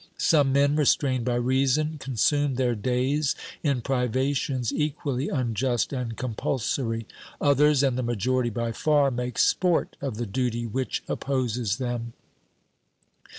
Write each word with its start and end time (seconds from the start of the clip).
Some 0.17 0.51
men, 0.51 0.75
restrained 0.77 1.25
by 1.25 1.35
reason, 1.35 1.97
consume 1.99 2.55
their 2.55 2.73
days 2.73 3.35
in 3.61 3.81
privations 3.81 4.73
equally 4.73 5.29
unjust 5.29 5.93
and 5.93 6.17
compulsory; 6.17 7.05
others, 7.39 7.83
and 7.83 7.95
the 7.99 8.01
majority 8.01 8.49
by 8.49 8.71
far, 8.71 9.11
make 9.11 9.37
sport 9.37 9.95
of 10.01 10.17
the 10.17 10.25
duty 10.25 10.65
which 10.65 11.03
opposes 11.07 11.77
them. 11.77 12.13